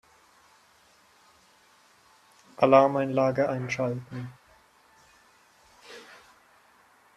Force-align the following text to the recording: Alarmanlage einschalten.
Alarmanlage 2.57 3.47
einschalten. 3.47 4.33